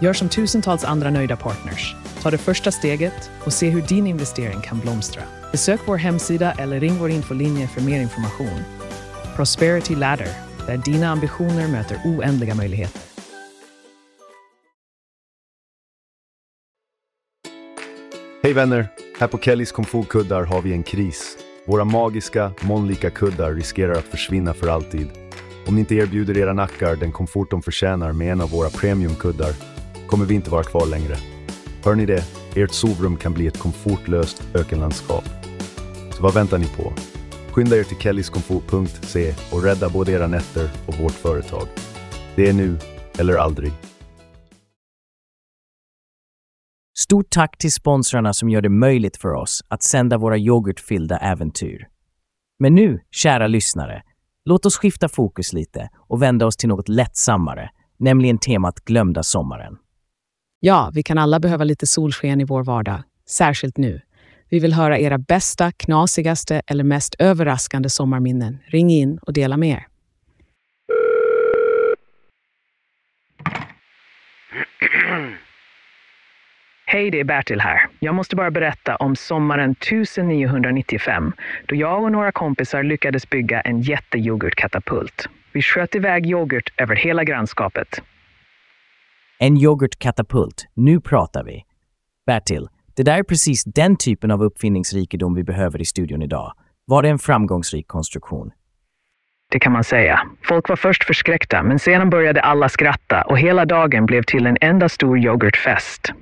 [0.00, 1.96] Gör som tusentals andra nöjda partners.
[2.22, 5.22] Ta det första steget och se hur din investering kan blomstra.
[5.52, 8.60] Besök vår hemsida eller ring vår infolinje för mer information.
[9.36, 10.28] Prosperity Ladder,
[10.66, 13.02] där dina ambitioner möter oändliga möjligheter.
[18.42, 18.88] Hej vänner!
[19.18, 21.38] Här på Kellys komfortkuddar har vi en kris.
[21.64, 25.08] Våra magiska, molnlika kuddar riskerar att försvinna för alltid.
[25.66, 29.52] Om ni inte erbjuder era nackar den komfort de förtjänar med en av våra premiumkuddar
[30.06, 31.16] kommer vi inte vara kvar längre.
[31.84, 32.24] Hör ni det?
[32.54, 35.24] Ert sovrum kan bli ett komfortlöst ökenlandskap.
[36.10, 36.92] Så vad väntar ni på?
[37.50, 41.66] Skynda er till kellyskomfort.se och rädda både era nätter och vårt företag.
[42.36, 42.78] Det är nu
[43.18, 43.72] eller aldrig.
[47.02, 51.88] Stort tack till sponsrarna som gör det möjligt för oss att sända våra yoghurtfyllda äventyr.
[52.58, 54.02] Men nu, kära lyssnare,
[54.44, 59.76] låt oss skifta fokus lite och vända oss till något lättsammare, nämligen temat glömda sommaren.
[60.60, 64.00] Ja, vi kan alla behöva lite solsken i vår vardag, särskilt nu.
[64.48, 68.58] Vi vill höra era bästa, knasigaste eller mest överraskande sommarminnen.
[68.66, 69.86] Ring in och dela med er.
[76.92, 77.88] Hej, det är Bertil här.
[77.98, 81.32] Jag måste bara berätta om sommaren 1995
[81.66, 85.28] då jag och några kompisar lyckades bygga en jätteyoghurtkatapult.
[85.52, 88.02] Vi sköt iväg yoghurt över hela grannskapet.
[89.38, 91.62] En yoghurtkatapult, nu pratar vi.
[92.26, 96.52] Bertil, det där är precis den typen av uppfinningsrikedom vi behöver i studion idag.
[96.84, 98.50] Var det en framgångsrik konstruktion?
[99.50, 100.20] Det kan man säga.
[100.42, 104.56] Folk var först förskräckta, men sedan började alla skratta och hela dagen blev till en
[104.60, 106.12] enda stor yoghurtfest.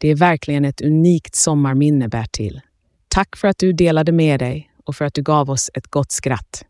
[0.00, 2.60] Det är verkligen ett unikt sommarminne, Bertil.
[3.08, 6.12] Tack för att du delade med dig och för att du gav oss ett gott
[6.12, 6.64] skratt.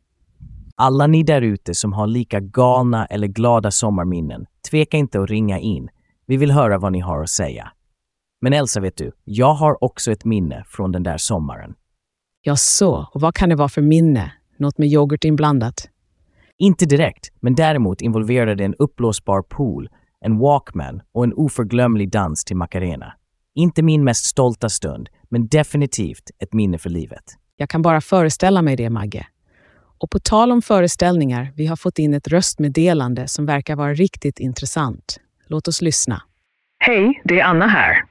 [0.77, 5.59] Alla ni där ute som har lika galna eller glada sommarminnen, tveka inte att ringa
[5.59, 5.89] in.
[6.27, 7.73] Vi vill höra vad ni har att säga.
[8.41, 11.75] Men Elsa, vet du, jag har också ett minne från den där sommaren.
[12.43, 13.09] Ja, så.
[13.15, 14.33] Och vad kan det vara för minne?
[14.59, 15.89] Något med yoghurt inblandat?
[16.59, 19.89] Inte direkt, men däremot involverade det en uppblåsbar pool,
[20.21, 23.13] en walkman och en oförglömlig dans till Macarena.
[23.55, 27.25] Inte min mest stolta stund, men definitivt ett minne för livet.
[27.57, 29.27] Jag kan bara föreställa mig det, Magge.
[29.99, 34.41] Och på tal om föreställningar, vi har fått in ett röstmeddelande som verkar vara riktigt
[34.41, 35.21] intressant.
[35.47, 36.23] Låt oss lyssna.
[36.79, 38.05] Hej, det är Anna här.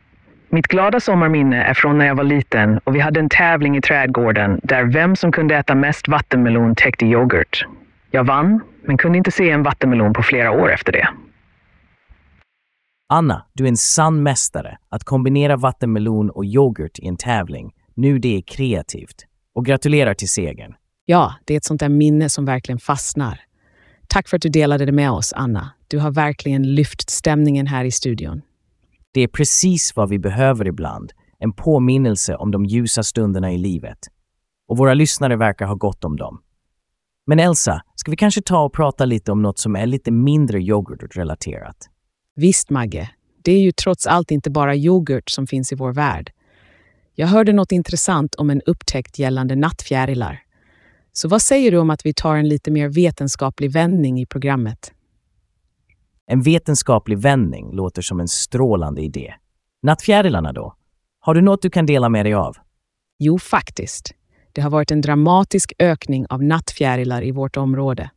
[0.49, 3.82] Mitt glada sommarminne är från när jag var liten och vi hade en tävling i
[3.82, 7.65] trädgården där vem som kunde äta mest vattenmelon täckte yoghurt.
[8.12, 11.08] Jag vann, men kunde inte se en vattenmelon på flera år efter det.
[13.12, 17.72] Anna, du är en sann mästare att kombinera vattenmelon och yoghurt i en tävling.
[17.93, 19.26] Nu det är kreativt.
[19.56, 20.74] Och gratulerar till segern.
[21.06, 23.41] Ja, det är ett sånt där minne som verkligen fastnar.
[24.08, 25.72] Tack för att du delade det med oss, Anna.
[25.88, 28.41] Du har verkligen lyft stämningen här i studion.
[29.12, 31.12] Det är precis vad vi behöver ibland.
[31.39, 34.00] En påminnelse om de ljusa stunderna i livet.
[34.67, 36.41] Och våra lyssnare verkar ha gott om dem.
[37.28, 40.60] Men Elsa, ska vi kanske ta och prata lite om något som är lite mindre
[40.62, 41.89] yoghurtrelaterat?
[42.39, 43.10] Visst, Magge.
[43.41, 46.32] Det är ju trots allt inte bara yoghurt som finns i vår värld.
[47.15, 50.41] Jag hörde något intressant om en upptäckt gällande nattfjärilar.
[51.13, 54.93] Så vad säger du om att vi tar en lite mer vetenskaplig vändning i programmet?
[56.28, 59.34] En vetenskaplig vändning låter som en strålande idé.
[59.84, 60.75] Nattfjärilarna då?
[61.19, 62.58] Har du något du kan dela med dig av?
[63.19, 64.13] Jo, faktiskt.
[64.52, 68.10] Det har varit en dramatisk ökning av nattfjärilar i vårt område.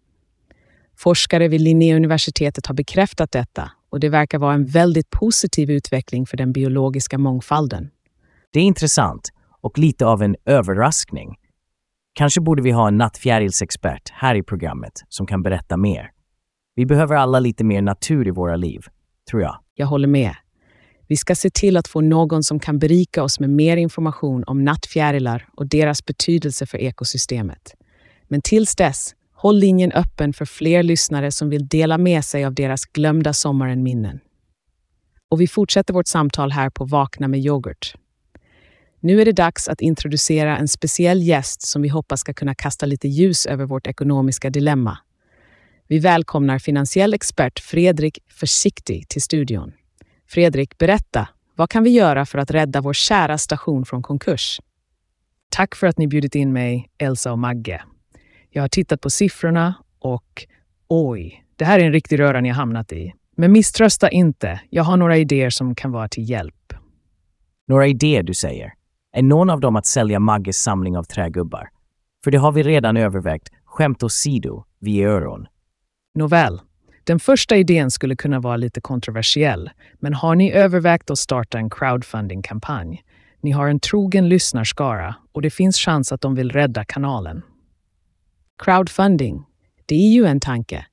[0.97, 6.37] Forskare vid Linnéuniversitetet har bekräftat detta och det verkar vara en väldigt positiv utveckling för
[6.37, 7.91] den biologiska mångfalden.
[8.53, 9.29] Det är intressant
[9.61, 11.37] och lite av en överraskning.
[12.15, 16.11] Kanske borde vi ha en nattfjärilsexpert här i programmet som kan berätta mer.
[16.75, 18.81] Vi behöver alla lite mer natur i våra liv,
[19.31, 19.59] tror jag.
[19.75, 20.35] Jag håller med.
[21.09, 24.65] Vi ska se till att få någon som kan berika oss med mer information om
[24.65, 27.75] nattfjärilar och deras betydelse för ekosystemet.
[28.29, 32.55] Men tills dess, håll linjen öppen för fler lyssnare som vill dela med sig av
[32.55, 34.21] deras glömda sommaren-minnen.
[35.29, 37.95] Och vi fortsätter vårt samtal här på Vakna med yoghurt.
[39.01, 42.87] Nu är det dags att introducera en speciell gäst som vi hoppas ska kunna kasta
[42.87, 44.99] lite ljus över vårt ekonomiska dilemma.
[45.89, 49.73] Vi välkomnar finansiell expert Fredrik Försiktig till studion.
[50.29, 51.29] Fredrik, berätta.
[51.57, 54.61] Vad kan vi göra för att rädda vår kära station från konkurs?
[55.49, 57.83] Tack för att ni bjudit in mig, Elsa och Magge.
[58.55, 60.47] Jag har tittat på siffrorna och
[60.89, 63.13] oj, det här är en riktig röra ni har hamnat i.
[63.37, 64.61] Men misströsta inte.
[64.71, 66.73] Jag har några idéer som kan vara till hjälp.
[67.69, 68.73] Några idéer du säger.
[69.13, 71.69] Är någon av dem att sälja Magges samling av trägubbar?
[72.25, 75.47] För det har vi redan övervägt, skämt åsido, vi är öron.
[76.15, 76.61] Nåväl,
[77.05, 81.71] den första idén skulle kunna vara lite kontroversiell, men har ni övervägt att starta en
[81.71, 83.03] crowdfunding-kampanj?
[83.41, 87.43] Ni har en trogen lyssnarskara och det finns chans att de vill rädda kanalen.
[88.59, 89.45] Crowdfunding,
[89.87, 90.87] det är ju en tanke.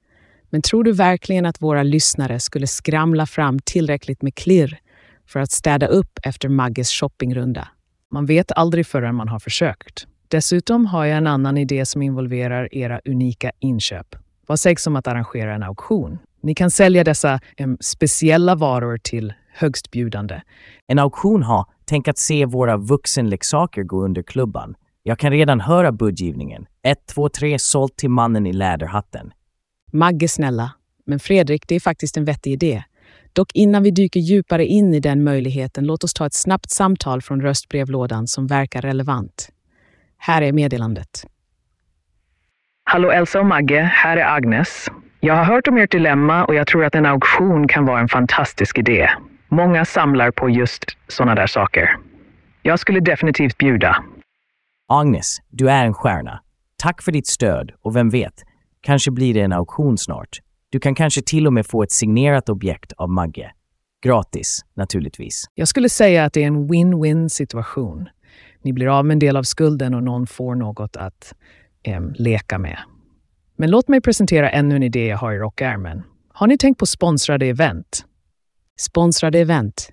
[0.50, 4.80] Men tror du verkligen att våra lyssnare skulle skramla fram tillräckligt med klirr
[5.28, 7.68] för att städa upp efter Magges shoppingrunda?
[8.12, 10.08] Man vet aldrig förrän man har försökt.
[10.28, 14.16] Dessutom har jag en annan idé som involverar era unika inköp.
[14.48, 16.20] Vad sägs om att arrangera en auktion?
[16.42, 20.42] Ni kan sälja dessa em, speciella varor till högstbjudande.
[20.88, 24.76] En auktion har, tänk att se våra vuxenleksaker gå under klubban.
[25.10, 26.66] Jag kan redan höra budgivningen.
[26.84, 29.32] 1, 2, 3 sålt till mannen i läderhatten.
[29.92, 30.72] Magge snälla,
[31.06, 32.84] men Fredrik, det är faktiskt en vettig idé.
[33.34, 37.22] Dock innan vi dyker djupare in i den möjligheten, låt oss ta ett snabbt samtal
[37.22, 39.50] från röstbrevlådan som verkar relevant.
[40.18, 41.28] Här är meddelandet.
[42.84, 44.88] Hallå Elsa och Magge, här är Agnes.
[45.20, 48.10] Jag har hört om ert dilemma och jag tror att en auktion kan vara en
[48.10, 49.10] fantastisk idé.
[49.48, 51.98] Många samlar på just sådana där saker.
[52.62, 54.04] Jag skulle definitivt bjuda.
[54.92, 56.40] Agnes, du är en stjärna.
[56.78, 58.34] Tack för ditt stöd och vem vet,
[58.82, 60.40] kanske blir det en auktion snart.
[60.70, 63.52] Du kan kanske till och med få ett signerat objekt av Magge.
[64.04, 65.46] Gratis, naturligtvis.
[65.56, 68.10] Jag skulle säga att det är en win-win situation.
[68.64, 71.34] Ni blir av med en del av skulden och någon får något att
[71.84, 72.78] eh, leka med.
[73.56, 76.04] Men låt mig presentera ännu en idé jag har i rockärmen.
[76.34, 78.06] Har ni tänkt på sponsrade event?
[78.80, 79.90] Sponsrade event.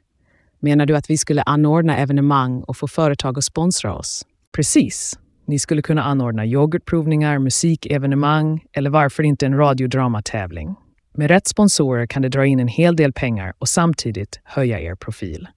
[0.60, 4.26] Menar du att vi skulle anordna evenemang och få företag att sponsra oss?
[4.56, 5.18] Precis.
[5.46, 10.74] Ni skulle kunna anordna yoghurtprovningar, musikevenemang eller varför inte en radiodramatävling.
[11.14, 14.94] Med rätt sponsorer kan det dra in en hel del pengar och samtidigt höja er
[14.94, 15.48] profil.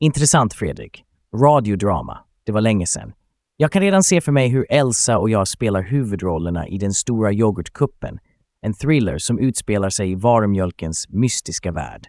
[0.00, 1.04] Intressant Fredrik.
[1.36, 2.18] Radiodrama.
[2.46, 3.12] Det var länge sedan.
[3.56, 7.32] Jag kan redan se för mig hur Elsa och jag spelar huvudrollerna i den stora
[7.32, 8.18] yoghurtkuppen.
[8.60, 12.06] En thriller som utspelar sig i varumjölkens mystiska värld.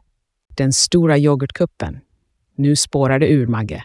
[0.57, 1.99] Den stora yoghurtkuppen.
[2.57, 3.83] Nu spårar det ur, Magge.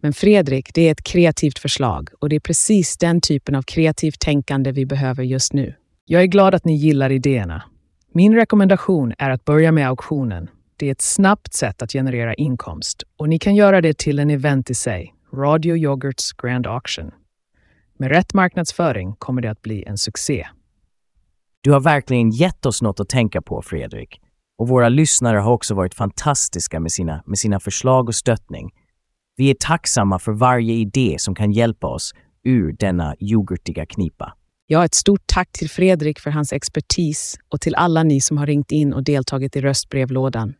[0.00, 4.20] Men Fredrik, det är ett kreativt förslag och det är precis den typen av kreativt
[4.20, 5.74] tänkande vi behöver just nu.
[6.04, 7.62] Jag är glad att ni gillar idéerna.
[8.12, 10.50] Min rekommendation är att börja med auktionen.
[10.76, 14.30] Det är ett snabbt sätt att generera inkomst och ni kan göra det till en
[14.30, 17.10] event i sig, Radio Yoghurts Grand Auction.
[17.98, 20.46] Med rätt marknadsföring kommer det att bli en succé.
[21.60, 24.20] Du har verkligen gett oss något att tänka på, Fredrik.
[24.58, 28.70] Och våra lyssnare har också varit fantastiska med sina, med sina förslag och stöttning.
[29.40, 32.14] Vi är tacksamma för varje idé som kan hjälpa oss
[32.44, 34.34] ur denna yoghurtiga knipa.
[34.66, 38.46] Ja, ett stort tack till Fredrik för hans expertis och till alla ni som har
[38.46, 40.54] ringt in och deltagit i röstbrevlådan.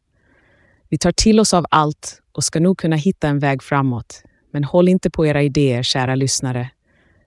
[0.88, 4.22] Vi tar till oss av allt och ska nog kunna hitta en väg framåt.
[4.52, 6.70] Men håll inte på era idéer, kära lyssnare.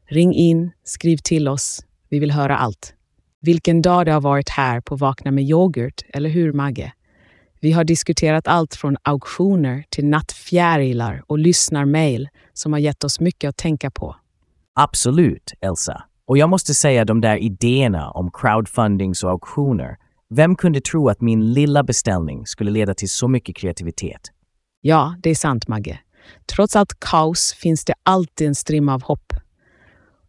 [0.09, 1.85] Ring in, skriv till oss.
[2.09, 2.93] Vi vill höra allt.
[3.41, 6.93] Vilken dag det har varit här på Vakna med yoghurt, eller hur Magge?
[7.64, 13.49] Vi har diskuterat allt från auktioner till nattfjärilar och lyssnarmail som har gett oss mycket
[13.49, 14.16] att tänka på.
[14.74, 16.03] Absolut, Elsa.
[16.26, 19.97] Och jag måste säga de där idéerna om crowdfundings och auktioner.
[20.30, 24.22] Vem kunde tro att min lilla beställning skulle leda till så mycket kreativitet?
[24.82, 25.99] Ja, det är sant Magge.
[26.55, 29.34] Trots allt kaos finns det alltid en strimma av hopp.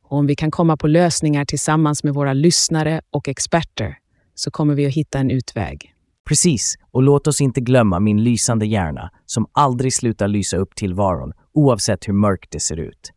[0.03, 3.99] Och om vi kan komma på lösningar tillsammans med våra lyssnare och experter
[4.35, 5.93] så kommer vi att hitta en utväg.
[6.28, 11.32] Precis, och låt oss inte glömma min lysande hjärna som aldrig slutar lysa upp tillvaron
[11.52, 13.12] oavsett hur mörkt det ser ut.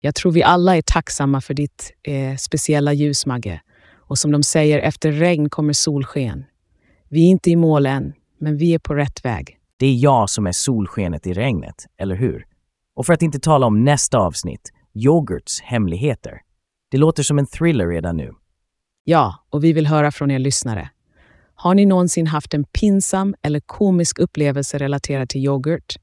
[0.00, 3.60] Jag tror vi alla är tacksamma för ditt eh, speciella ljus, Magge.
[3.96, 6.44] Och som de säger, efter regn kommer solsken.
[7.08, 9.56] Vi är inte i mål än, men vi är på rätt väg.
[9.76, 12.46] Det är jag som är solskenet i regnet, eller hur?
[12.94, 16.40] Och för att inte tala om nästa avsnitt, yoghurts hemligheter.
[16.90, 18.32] Det låter som en thriller redan nu.
[19.04, 20.90] Ja, och vi vill höra från er lyssnare.
[21.62, 25.96] Har ni någonsin haft en pinsam eller komisk upplevelse relaterad till yoghurt?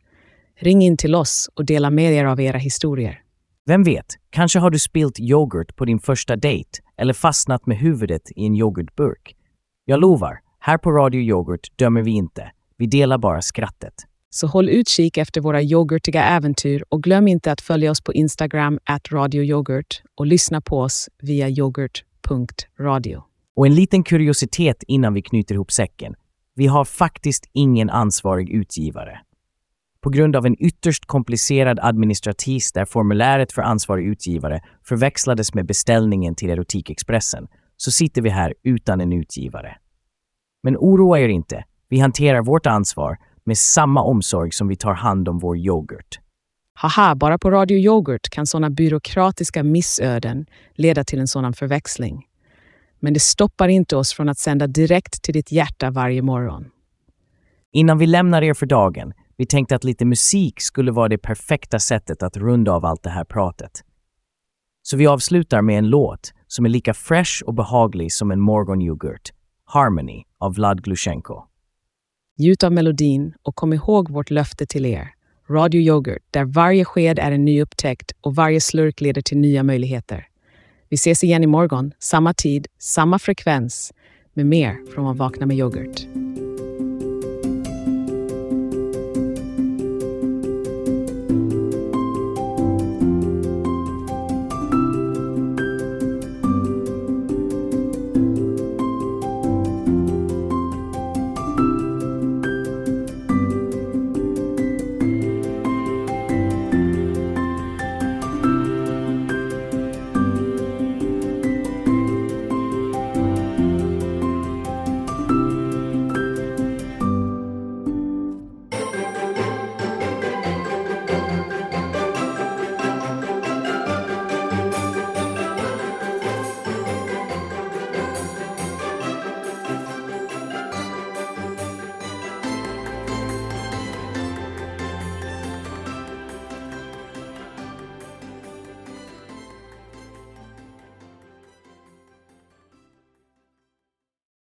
[0.60, 3.22] Ring in till oss och dela med er av era historier.
[3.66, 8.22] Vem vet, kanske har du spilt yoghurt på din första dejt eller fastnat med huvudet
[8.36, 9.36] i en yoghurtburk.
[9.86, 12.52] Jag lovar, här på Radio Yoghurt dömer vi inte.
[12.78, 13.94] Vi delar bara skrattet.
[14.30, 18.80] Så håll utkik efter våra yoghurtiga äventyr och glöm inte att följa oss på Instagram,
[18.84, 23.27] at radioyoghurt och lyssna på oss via yoghurt.radio.
[23.58, 26.16] Och en liten kuriositet innan vi knyter ihop säcken.
[26.56, 29.20] Vi har faktiskt ingen ansvarig utgivare.
[30.02, 36.36] På grund av en ytterst komplicerad administratis där formuläret för ansvarig utgivare förväxlades med beställningen
[36.36, 37.48] till Erotikexpressen
[37.78, 39.78] så sitter vi här utan en utgivare.
[40.64, 45.30] Men oroa er inte, vi hanterar vårt ansvar med samma omsorg som vi tar hand
[45.30, 46.20] om vår yoghurt.
[46.74, 50.46] Haha, bara på Radio Yoghurt kan sådana byråkratiska missöden
[50.76, 52.27] leda till en sådan förväxling.
[53.00, 56.66] Men det stoppar inte oss från att sända direkt till ditt hjärta varje morgon.
[57.72, 61.80] Innan vi lämnar er för dagen, vi tänkte att lite musik skulle vara det perfekta
[61.80, 63.84] sättet att runda av allt det här pratet.
[64.82, 69.34] Så vi avslutar med en låt som är lika fresh och behaglig som en morgonyoghurt,
[69.66, 71.44] Harmony av Vlad Glushenko.
[72.38, 75.14] Njut av melodin och kom ihåg vårt löfte till er.
[75.50, 79.64] Radio Yoghurt, där varje sked är en ny upptäckt och varje slurk leder till nya
[79.64, 80.28] möjligheter.
[80.90, 83.94] Vi ses igen imorgon, samma tid, samma frekvens,
[84.34, 86.08] med mer från att vakna med yoghurt.